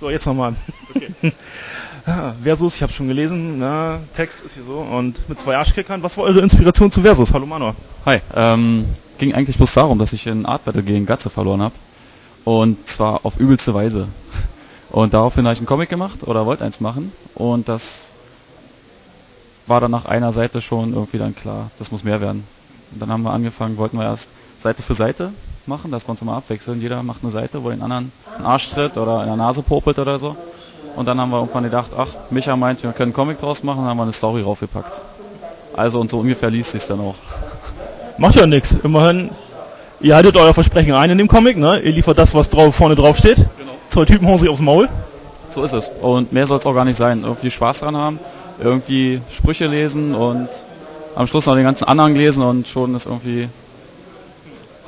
So, 0.00 0.08
jetzt 0.08 0.24
nochmal. 0.24 0.54
Okay. 0.94 1.32
Versus, 2.42 2.76
ich 2.76 2.82
habe 2.82 2.90
schon 2.90 3.06
gelesen, 3.06 3.58
na, 3.58 4.00
Text 4.14 4.42
ist 4.42 4.54
hier 4.54 4.62
so 4.62 4.78
und 4.78 5.28
mit 5.28 5.38
zwei 5.38 5.58
Arschkickern. 5.58 6.02
Was 6.02 6.16
war 6.16 6.24
eure 6.24 6.40
Inspiration 6.40 6.90
zu 6.90 7.02
Versus? 7.02 7.34
Hallo 7.34 7.44
Mano. 7.44 7.74
Hi, 8.06 8.20
ähm, 8.34 8.86
ging 9.18 9.34
eigentlich 9.34 9.58
bloß 9.58 9.74
darum, 9.74 9.98
dass 9.98 10.14
ich 10.14 10.26
in 10.26 10.46
Art 10.46 10.64
Battle 10.64 10.82
gegen 10.82 11.04
Gatze 11.04 11.28
verloren 11.28 11.60
habe. 11.60 11.74
Und 12.46 12.88
zwar 12.88 13.26
auf 13.26 13.36
übelste 13.36 13.74
Weise. 13.74 14.08
Und 14.88 15.12
daraufhin 15.12 15.44
habe 15.44 15.52
ich 15.52 15.58
einen 15.58 15.66
Comic 15.66 15.90
gemacht 15.90 16.26
oder 16.26 16.46
wollte 16.46 16.64
eins 16.64 16.80
machen. 16.80 17.12
Und 17.34 17.68
das 17.68 18.08
war 19.66 19.82
dann 19.82 19.90
nach 19.90 20.06
einer 20.06 20.32
Seite 20.32 20.62
schon 20.62 20.94
irgendwie 20.94 21.18
dann 21.18 21.36
klar, 21.36 21.70
das 21.78 21.92
muss 21.92 22.04
mehr 22.04 22.22
werden. 22.22 22.44
Und 22.92 23.00
dann 23.00 23.10
haben 23.10 23.22
wir 23.22 23.32
angefangen, 23.32 23.76
wollten 23.76 23.98
wir 23.98 24.04
erst 24.04 24.30
Seite 24.58 24.82
für 24.82 24.94
Seite 24.94 25.32
machen, 25.66 25.90
dass 25.90 26.06
wir 26.06 26.10
uns 26.10 26.22
immer 26.22 26.36
abwechseln. 26.36 26.80
Jeder 26.80 27.02
macht 27.02 27.22
eine 27.22 27.30
Seite, 27.30 27.62
wo 27.62 27.70
den 27.70 27.82
anderen 27.82 28.12
einen 28.36 28.46
Arsch 28.46 28.70
tritt 28.70 28.98
oder 28.98 29.20
in 29.22 29.26
der 29.26 29.36
Nase 29.36 29.62
popelt 29.62 29.98
oder 29.98 30.18
so. 30.18 30.36
Und 30.96 31.06
dann 31.06 31.20
haben 31.20 31.30
wir 31.30 31.38
irgendwann 31.38 31.64
gedacht, 31.64 31.92
ach, 31.96 32.08
Micha 32.30 32.56
meint, 32.56 32.82
wir 32.82 32.92
können 32.92 33.08
einen 33.08 33.12
Comic 33.12 33.40
draus 33.40 33.62
machen, 33.62 33.78
dann 33.78 33.90
haben 33.90 33.96
wir 33.96 34.02
eine 34.02 34.12
Story 34.12 34.42
raufgepackt. 34.42 35.00
Also 35.76 36.00
und 36.00 36.10
so 36.10 36.18
ungefähr 36.18 36.50
liest 36.50 36.72
sich 36.72 36.84
dann 36.86 37.00
auch. 37.00 37.14
Macht 38.18 38.34
ja 38.34 38.46
nichts. 38.46 38.76
Immerhin, 38.82 39.30
ihr 40.00 40.16
haltet 40.16 40.36
euer 40.36 40.52
Versprechen 40.52 40.92
ein 40.92 41.10
in 41.10 41.18
dem 41.18 41.28
Comic, 41.28 41.56
ne? 41.56 41.78
Ihr 41.78 41.92
liefert 41.92 42.18
das, 42.18 42.34
was 42.34 42.50
drauf, 42.50 42.74
vorne 42.74 42.96
drauf 42.96 43.16
steht. 43.16 43.36
Genau. 43.36 43.72
Zwei 43.88 44.04
Typen 44.04 44.26
hauen 44.26 44.38
sich 44.38 44.48
aufs 44.48 44.60
Maul. 44.60 44.88
So 45.48 45.62
ist 45.62 45.72
es. 45.72 45.90
Und 46.02 46.32
mehr 46.32 46.46
soll 46.46 46.58
es 46.58 46.66
auch 46.66 46.74
gar 46.74 46.84
nicht 46.84 46.96
sein. 46.96 47.22
Irgendwie 47.22 47.50
Spaß 47.50 47.80
dran 47.80 47.96
haben, 47.96 48.18
irgendwie 48.62 49.20
Sprüche 49.30 49.68
lesen 49.68 50.14
und 50.14 50.48
am 51.14 51.26
Schluss 51.26 51.46
noch 51.46 51.54
den 51.54 51.64
ganzen 51.64 51.84
Anhang 51.84 52.14
lesen 52.14 52.42
und 52.44 52.68
schon 52.68 52.94
ist 52.94 53.06
irgendwie 53.06 53.48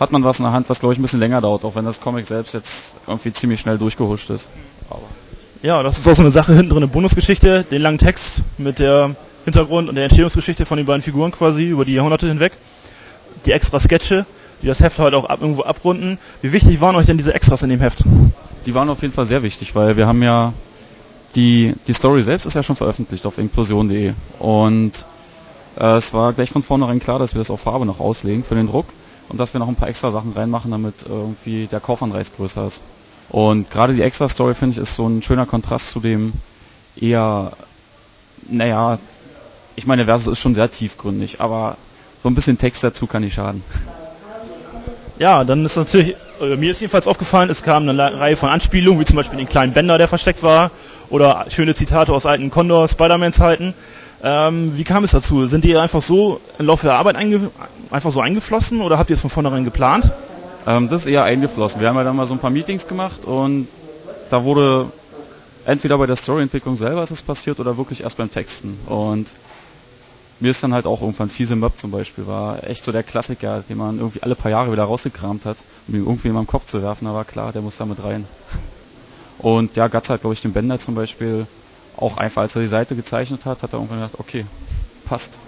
hat 0.01 0.11
man 0.11 0.25
was 0.25 0.39
in 0.39 0.45
der 0.45 0.53
Hand, 0.53 0.69
was 0.69 0.81
glaube 0.81 0.95
ich 0.95 0.99
ein 0.99 1.03
bisschen 1.03 1.21
länger 1.21 1.41
dauert, 1.41 1.65
auch 1.65 1.75
wenn 1.75 1.85
das 1.85 2.01
Comic 2.01 2.27
selbst 2.27 2.55
jetzt 2.55 2.97
irgendwie 3.07 3.33
ziemlich 3.33 3.61
schnell 3.61 3.79
durchgehuscht 3.79 4.31
ist. 4.31 4.49
Aber 4.91 5.03
ja, 5.63 5.83
das 5.83 5.99
ist 5.99 6.09
auch 6.09 6.15
so 6.15 6.23
eine 6.23 6.33
Sache 6.33 6.55
hinten 6.55 6.71
drin, 6.71 6.83
eine 6.83 6.89
Bonusgeschichte, 6.89 7.65
den 7.71 7.83
langen 7.83 7.99
Text 7.99 8.43
mit 8.59 8.81
der 8.81 9.15
Hintergrund 9.45 9.89
und 9.89 9.95
der 9.95 10.05
Entstehungsgeschichte 10.05 10.67
von 10.67 10.77
den 10.77 10.87
beiden 10.87 11.03
Figuren 11.03 11.31
quasi 11.31 11.65
über 11.65 11.85
die 11.85 11.95
Jahrhunderte 11.95 12.27
hinweg. 12.27 12.53
Die 13.47 13.53
extra 13.53 13.79
Sketche, 13.79 14.27
die 14.61 14.67
das 14.67 14.81
Heft 14.81 14.99
halt 14.99 15.15
auch 15.15 15.25
ab, 15.25 15.41
irgendwo 15.41 15.63
abrunden. 15.63 16.19
Wie 16.43 16.53
wichtig 16.53 16.81
waren 16.81 16.97
euch 16.97 17.07
denn 17.07 17.17
diese 17.17 17.35
Extras 17.35 17.63
in 17.63 17.71
dem 17.71 17.81
Heft? 17.81 18.03
Die 18.67 18.75
waren 18.75 18.89
auf 18.89 19.03
jeden 19.03 19.15
Fall 19.15 19.27
sehr 19.27 19.43
wichtig, 19.43 19.75
weil 19.75 19.97
wir 19.97 20.07
haben 20.07 20.23
ja 20.23 20.53
die, 21.35 21.75
die 21.87 21.93
Story 21.93 22.23
selbst 22.23 22.45
ist 22.45 22.55
ja 22.55 22.63
schon 22.63 22.77
veröffentlicht 22.77 23.25
auf 23.27 23.39
implosion.de 23.39 24.13
und 24.39 25.07
äh, 25.79 25.97
es 25.97 26.13
war 26.13 26.33
gleich 26.33 26.51
von 26.51 26.63
vornherein 26.63 27.01
klar, 27.01 27.19
dass 27.19 27.35
wir 27.35 27.39
das 27.39 27.51
auf 27.51 27.61
Farbe 27.61 27.87
noch 27.87 28.01
auslegen 28.01 28.45
für 28.45 28.55
den 28.55 28.69
Druck 28.69 28.87
und 29.29 29.39
dass 29.39 29.53
wir 29.55 29.61
noch 29.61 29.69
ein 29.69 29.77
paar 29.77 29.89
extra 29.89 30.11
Sachen 30.11 30.33
reinmachen, 30.33 30.71
damit 30.71 31.07
irgendwie 31.09 31.67
der 31.67 31.81
Kaufanreiz 31.81 32.33
größer 32.37 32.67
ist. 32.67 32.83
Und 33.29 33.71
gerade 33.71 33.95
die 33.95 34.03
Extra-Story, 34.03 34.55
finde 34.55 34.75
ich, 34.75 34.83
ist 34.83 34.97
so 34.97 35.07
ein 35.07 35.23
schöner 35.23 35.47
Kontrast 35.47 35.91
zu 35.91 36.01
dem 36.01 36.35
eher, 37.01 37.53
naja, 38.49 38.99
ich 39.75 39.87
meine, 39.87 40.05
Versus 40.05 40.33
ist 40.33 40.39
schon 40.39 40.55
sehr 40.55 40.71
tiefgründig, 40.71 41.41
aber 41.41 41.77
so 42.23 42.29
ein 42.29 42.35
bisschen 42.35 42.59
Text 42.59 42.85
dazu 42.85 43.07
kann 43.07 43.23
nicht 43.23 43.35
schaden. 43.35 43.65
Ja, 45.19 45.45
dann 45.45 45.65
ist 45.65 45.77
natürlich, 45.77 46.17
äh, 46.41 46.57
mir 46.57 46.73
ist 46.73 46.81
jedenfalls 46.81 47.07
aufgefallen, 47.07 47.49
es 47.49 47.63
kam 47.63 47.89
eine 47.89 48.19
Reihe 48.19 48.37
von 48.37 48.49
Anspielungen, 48.49 49.01
wie 49.01 49.05
zum 49.05 49.17
Beispiel 49.17 49.39
den 49.39 49.49
kleinen 49.49 49.73
Bender, 49.73 49.97
der 49.97 50.09
versteckt 50.09 50.43
war, 50.43 50.71
oder 51.11 51.47
schöne 51.49 51.75
Zitate 51.75 52.13
aus 52.13 52.27
alten 52.27 52.51
Condor 52.51 52.89
Spider-Man-Zeiten. 52.89 53.75
Ähm, 54.23 54.77
wie 54.77 54.85
kam 54.85 55.03
es 55.03 55.11
dazu? 55.11 55.47
Sind 55.47 55.65
die 55.65 55.77
einfach 55.77 56.01
so 56.01 56.41
im 56.59 56.67
Laufe 56.67 56.87
der 56.87 56.95
Arbeit 56.95 57.17
einfach 57.17 58.11
so 58.13 58.21
eingeflossen 58.21 58.81
oder 58.81 58.99
habt 58.99 59.11
ihr 59.11 59.15
es 59.15 59.21
von 59.21 59.31
vornherein 59.31 59.65
geplant? 59.65 60.11
Ähm, 60.67 60.89
das 60.89 61.03
ist 61.03 61.07
eher 61.07 61.25
eingeflossen. 61.25 61.81
Wir 61.81 61.89
haben 61.89 61.97
ja 61.97 62.05
dann 62.05 62.15
mal 62.15 62.27
so 62.27 62.35
ein 62.35 62.39
paar 62.39 62.51
Meetings 62.51 62.87
gemacht 62.87 63.25
und 63.25 63.67
da 64.31 64.45
wurde 64.45 64.87
entweder 65.67 65.99
bei 65.99 66.07
der 66.07 66.17
Storyentwicklung 66.17 66.77
selber 66.77 67.03
ist 67.03 67.11
es 67.11 67.23
passiert 67.23 67.59
oder 67.59 67.77
wirklich 67.77 68.03
erst 68.03 68.17
beim 68.17 68.31
Texten. 68.31 68.79
Und 68.87 69.29
mir 70.39 70.51
ist 70.51 70.63
dann 70.63 70.73
halt 70.73 70.87
auch 70.87 71.01
irgendwann 71.01 71.29
Fiese 71.29 71.57
Möb 71.57 71.79
zum 71.79 71.91
Beispiel, 71.91 72.27
war 72.27 72.63
echt 72.65 72.85
so 72.85 72.93
der 72.93 73.03
Klassiker, 73.03 73.65
den 73.69 73.79
man 73.79 73.99
irgendwie 73.99 74.23
alle 74.23 74.35
paar 74.35 74.51
Jahre 74.51 74.73
wieder 74.73 74.85
rausgekramt 74.85 75.45
hat, 75.45 75.57
um 75.89 75.95
ihn 75.95 76.05
irgendwie 76.05 76.29
in 76.29 76.35
meinem 76.35 76.47
Kopf 76.47 76.67
zu 76.67 76.81
werfen, 76.83 77.13
war 77.13 77.25
klar, 77.25 77.53
der 77.53 77.63
muss 77.63 77.77
da 77.77 77.87
mit 77.87 78.03
rein. 78.03 78.27
Und 79.39 79.77
ja, 79.77 79.89
Gatz 79.89 80.11
hat, 80.11 80.21
glaube 80.21 80.35
ich, 80.35 80.41
den 80.41 80.53
Bender 80.53 80.79
zum 80.79 80.95
Beispiel 80.95 81.47
auch 82.03 82.17
einfach, 82.17 82.43
als 82.43 82.57
er 82.57 82.63
die 82.63 82.69
Seite 82.69 82.97
gezeichnet 82.97 83.47
hat, 83.47 83.63
hat 83.63 83.73
er 83.73 83.79
irgendwann 83.79 84.01
gedacht, 84.01 84.19
okay, 84.19 84.45
passt. 85.05 85.39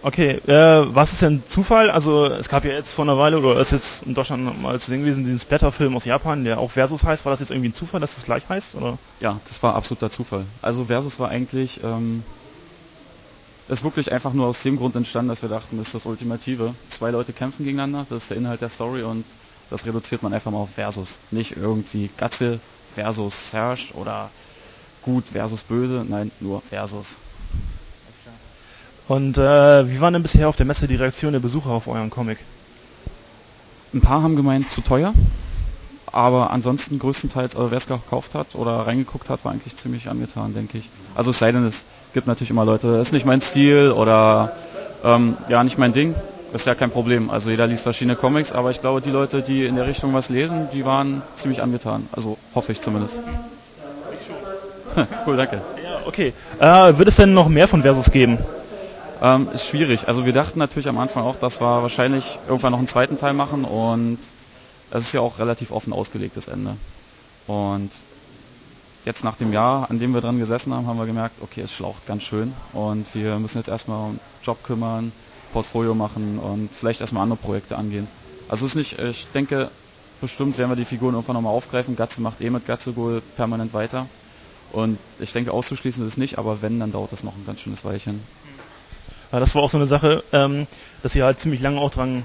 Okay, 0.00 0.40
äh, 0.46 0.94
was 0.94 1.12
ist 1.12 1.22
denn 1.22 1.42
Zufall? 1.48 1.90
Also 1.90 2.26
es 2.26 2.48
gab 2.48 2.64
ja 2.64 2.70
jetzt 2.70 2.90
vor 2.90 3.04
einer 3.04 3.18
Weile, 3.18 3.38
oder 3.38 3.60
ist 3.60 3.72
jetzt 3.72 4.04
in 4.04 4.14
Deutschland 4.14 4.62
mal 4.62 4.78
zu 4.78 4.90
sehen 4.90 5.00
gewesen, 5.00 5.24
diesen 5.24 5.40
Splatter-Film 5.40 5.96
aus 5.96 6.04
Japan, 6.04 6.44
der 6.44 6.60
auch 6.60 6.70
Versus 6.70 7.02
heißt. 7.02 7.24
War 7.24 7.32
das 7.32 7.40
jetzt 7.40 7.50
irgendwie 7.50 7.70
ein 7.70 7.74
Zufall, 7.74 8.00
dass 8.00 8.14
das 8.14 8.24
gleich 8.24 8.48
heißt? 8.48 8.76
Oder? 8.76 8.96
Ja, 9.20 9.40
das 9.48 9.60
war 9.62 9.74
absoluter 9.74 10.10
Zufall. 10.10 10.44
Also 10.62 10.84
Versus 10.84 11.18
war 11.18 11.30
eigentlich, 11.30 11.80
ähm, 11.82 12.22
ist 13.68 13.82
wirklich 13.82 14.12
einfach 14.12 14.32
nur 14.32 14.46
aus 14.46 14.62
dem 14.62 14.76
Grund 14.76 14.94
entstanden, 14.94 15.30
dass 15.30 15.42
wir 15.42 15.48
dachten, 15.48 15.76
das 15.78 15.88
ist 15.88 15.94
das 15.94 16.06
Ultimative. 16.06 16.74
Zwei 16.90 17.10
Leute 17.10 17.32
kämpfen 17.32 17.64
gegeneinander, 17.64 18.06
das 18.08 18.22
ist 18.22 18.30
der 18.30 18.36
Inhalt 18.36 18.60
der 18.60 18.68
Story 18.68 19.02
und 19.02 19.24
das 19.68 19.84
reduziert 19.84 20.22
man 20.22 20.32
einfach 20.32 20.52
mal 20.52 20.58
auf 20.58 20.70
Versus. 20.70 21.18
Nicht 21.32 21.56
irgendwie 21.56 22.08
Gatze 22.16 22.60
versus 22.94 23.50
Serge 23.50 23.92
oder 23.94 24.30
gut 25.02 25.24
versus 25.28 25.62
böse, 25.62 26.04
nein, 26.08 26.30
nur 26.40 26.60
Versus. 26.60 27.16
Und 29.08 29.38
äh, 29.38 29.88
wie 29.88 30.00
waren 30.00 30.12
denn 30.12 30.22
bisher 30.22 30.48
auf 30.48 30.56
der 30.56 30.66
Messe 30.66 30.86
die 30.86 30.96
Reaktionen 30.96 31.32
der 31.32 31.40
Besucher 31.40 31.70
auf 31.70 31.88
euren 31.88 32.10
Comic? 32.10 32.38
Ein 33.94 34.02
paar 34.02 34.22
haben 34.22 34.36
gemeint, 34.36 34.70
zu 34.70 34.82
teuer. 34.82 35.14
Aber 36.12 36.50
ansonsten 36.50 36.98
größtenteils, 36.98 37.56
also 37.56 37.70
wer 37.70 37.78
es 37.78 37.86
gekauft 37.86 38.34
hat 38.34 38.54
oder 38.54 38.86
reingeguckt 38.86 39.30
hat, 39.30 39.44
war 39.44 39.52
eigentlich 39.52 39.76
ziemlich 39.76 40.08
angetan, 40.08 40.54
denke 40.54 40.78
ich. 40.78 40.90
Also 41.14 41.30
es 41.30 41.38
sei 41.38 41.52
denn, 41.52 41.64
es 41.64 41.84
gibt 42.12 42.26
natürlich 42.26 42.50
immer 42.50 42.64
Leute, 42.64 42.88
ist 42.96 43.12
nicht 43.12 43.26
mein 43.26 43.40
Stil 43.40 43.92
oder 43.92 44.52
ähm, 45.04 45.36
ja, 45.48 45.64
nicht 45.64 45.78
mein 45.78 45.92
Ding. 45.92 46.14
Ist 46.52 46.66
ja 46.66 46.74
kein 46.74 46.90
Problem. 46.90 47.28
Also 47.28 47.50
jeder 47.50 47.66
liest 47.66 47.82
verschiedene 47.82 48.16
Comics, 48.16 48.52
aber 48.52 48.70
ich 48.70 48.80
glaube, 48.80 49.02
die 49.02 49.10
Leute, 49.10 49.42
die 49.42 49.66
in 49.66 49.76
der 49.76 49.86
Richtung 49.86 50.14
was 50.14 50.30
lesen, 50.30 50.68
die 50.72 50.84
waren 50.84 51.22
ziemlich 51.36 51.62
angetan. 51.62 52.08
Also 52.12 52.38
hoffe 52.54 52.72
ich 52.72 52.80
zumindest. 52.80 53.20
Cool, 55.26 55.36
danke. 55.36 55.60
Ja, 55.82 56.00
okay. 56.06 56.32
Äh, 56.58 56.98
wird 56.98 57.08
es 57.08 57.16
denn 57.16 57.34
noch 57.34 57.48
mehr 57.48 57.68
von 57.68 57.82
Versus 57.82 58.10
geben? 58.10 58.38
Ähm, 59.20 59.48
ist 59.52 59.66
schwierig. 59.66 60.06
Also 60.08 60.26
wir 60.26 60.32
dachten 60.32 60.58
natürlich 60.58 60.88
am 60.88 60.98
Anfang 60.98 61.24
auch, 61.24 61.36
dass 61.36 61.60
wir 61.60 61.82
wahrscheinlich 61.82 62.38
irgendwann 62.46 62.72
noch 62.72 62.78
einen 62.78 62.88
zweiten 62.88 63.18
Teil 63.18 63.32
machen 63.32 63.64
und 63.64 64.18
es 64.90 65.04
ist 65.04 65.12
ja 65.12 65.20
auch 65.20 65.38
relativ 65.38 65.70
offen 65.70 65.92
ausgelegtes 65.92 66.48
Ende. 66.48 66.76
Und 67.46 67.90
jetzt 69.04 69.24
nach 69.24 69.36
dem 69.36 69.52
Jahr, 69.52 69.90
an 69.90 69.98
dem 69.98 70.14
wir 70.14 70.20
dran 70.20 70.38
gesessen 70.38 70.72
haben, 70.72 70.86
haben 70.86 70.98
wir 70.98 71.06
gemerkt, 71.06 71.36
okay, 71.40 71.62
es 71.62 71.72
schlaucht 71.72 72.06
ganz 72.06 72.22
schön 72.22 72.52
und 72.72 73.06
wir 73.14 73.38
müssen 73.38 73.58
jetzt 73.58 73.68
erstmal 73.68 74.10
um 74.10 74.20
Job 74.42 74.62
kümmern, 74.62 75.12
Portfolio 75.52 75.94
machen 75.94 76.38
und 76.38 76.70
vielleicht 76.72 77.00
erstmal 77.00 77.22
andere 77.22 77.38
Projekte 77.38 77.76
angehen. 77.76 78.06
Also 78.48 78.66
es 78.66 78.72
ist 78.72 78.76
nicht, 78.76 78.98
ich 78.98 79.26
denke, 79.34 79.70
bestimmt 80.20 80.58
werden 80.58 80.70
wir 80.70 80.76
die 80.76 80.84
Figuren 80.84 81.14
irgendwann 81.14 81.34
nochmal 81.34 81.52
aufgreifen. 81.52 81.96
Gatze 81.96 82.20
macht 82.20 82.40
eh 82.40 82.50
mit 82.50 82.66
Gatzegol 82.66 83.22
permanent 83.36 83.72
weiter. 83.74 84.06
Und 84.72 84.98
ich 85.18 85.32
denke, 85.32 85.52
auszuschließen 85.52 86.04
ist 86.06 86.12
es 86.12 86.18
nicht, 86.18 86.38
aber 86.38 86.62
wenn, 86.62 86.78
dann 86.80 86.92
dauert 86.92 87.12
das 87.12 87.24
noch 87.24 87.34
ein 87.34 87.46
ganz 87.46 87.60
schönes 87.60 87.84
Weilchen. 87.84 88.20
Ja, 89.32 89.40
das 89.40 89.54
war 89.54 89.62
auch 89.62 89.70
so 89.70 89.78
eine 89.78 89.86
Sache, 89.86 90.22
ähm, 90.32 90.66
dass 91.02 91.14
ihr 91.14 91.24
halt 91.24 91.40
ziemlich 91.40 91.60
lange 91.60 91.80
auch 91.80 91.90
dran 91.90 92.24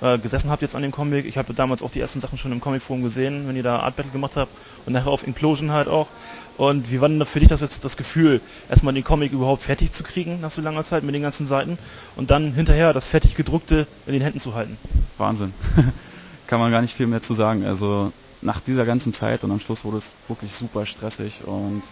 äh, 0.00 0.18
gesessen 0.18 0.50
habt 0.50 0.62
jetzt 0.62 0.74
an 0.74 0.82
dem 0.82 0.92
Comic. 0.92 1.26
Ich 1.26 1.36
habe 1.38 1.54
damals 1.54 1.82
auch 1.82 1.90
die 1.90 2.00
ersten 2.00 2.20
Sachen 2.20 2.38
schon 2.38 2.52
im 2.52 2.60
Comic-Forum 2.60 3.02
gesehen, 3.02 3.46
wenn 3.46 3.56
ihr 3.56 3.62
da 3.62 3.80
Art 3.80 3.96
Battle 3.96 4.12
gemacht 4.12 4.36
habt 4.36 4.50
und 4.86 4.92
nachher 4.92 5.10
auf 5.10 5.26
Implosion 5.26 5.72
halt 5.72 5.88
auch. 5.88 6.08
Und 6.56 6.90
wie 6.90 7.00
war 7.00 7.08
denn 7.08 7.24
für 7.24 7.40
dich 7.40 7.48
das 7.48 7.60
jetzt 7.60 7.84
das 7.84 7.96
Gefühl, 7.96 8.40
erstmal 8.68 8.92
den 8.92 9.04
Comic 9.04 9.32
überhaupt 9.32 9.62
fertig 9.62 9.92
zu 9.92 10.02
kriegen 10.02 10.40
nach 10.40 10.50
so 10.50 10.60
langer 10.60 10.84
Zeit 10.84 11.04
mit 11.04 11.14
den 11.14 11.22
ganzen 11.22 11.46
Seiten 11.46 11.78
und 12.16 12.30
dann 12.30 12.52
hinterher 12.52 12.92
das 12.92 13.06
fertig 13.06 13.34
gedruckte 13.34 13.86
in 14.06 14.12
den 14.12 14.22
Händen 14.22 14.40
zu 14.40 14.54
halten? 14.54 14.76
Wahnsinn. 15.16 15.54
Kann 16.46 16.60
man 16.60 16.70
gar 16.70 16.82
nicht 16.82 16.94
viel 16.94 17.06
mehr 17.06 17.22
zu 17.22 17.32
sagen. 17.32 17.64
Also 17.64 18.12
nach 18.42 18.60
dieser 18.60 18.84
ganzen 18.84 19.12
Zeit 19.12 19.44
und 19.44 19.50
am 19.50 19.60
Schluss 19.60 19.84
wurde 19.84 19.98
es 19.98 20.12
wirklich 20.28 20.54
super 20.54 20.86
stressig 20.86 21.44
und 21.44 21.82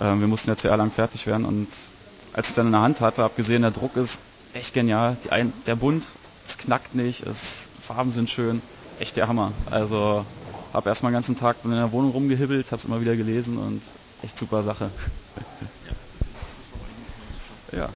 äh, 0.00 0.04
wir 0.04 0.26
mussten 0.26 0.50
jetzt 0.50 0.62
sehr 0.62 0.76
lang 0.76 0.90
fertig 0.90 1.26
werden 1.26 1.44
und 1.44 1.68
als 2.32 2.46
ich 2.46 2.50
es 2.50 2.54
dann 2.54 2.66
in 2.66 2.72
der 2.72 2.82
Hand 2.82 3.00
hatte, 3.00 3.22
habe 3.22 3.34
gesehen, 3.34 3.62
der 3.62 3.70
Druck 3.70 3.96
ist 3.96 4.20
echt 4.52 4.74
genial. 4.74 5.16
Ein, 5.30 5.52
der 5.66 5.76
Bund, 5.76 6.04
es 6.44 6.58
knackt 6.58 6.94
nicht, 6.94 7.26
es, 7.26 7.70
Farben 7.80 8.10
sind 8.10 8.30
schön, 8.30 8.62
echt 8.98 9.16
der 9.16 9.28
Hammer. 9.28 9.52
Also 9.70 10.24
habe 10.72 10.88
erstmal 10.88 11.10
den 11.10 11.14
ganzen 11.14 11.36
Tag 11.36 11.56
in 11.64 11.70
der 11.70 11.92
Wohnung 11.92 12.12
rumgehibbelt, 12.12 12.66
habe 12.66 12.76
es 12.76 12.84
immer 12.84 13.00
wieder 13.00 13.16
gelesen 13.16 13.58
und 13.58 13.82
echt 14.22 14.38
super 14.38 14.62
Sache. 14.62 14.90
ja. 17.72 17.86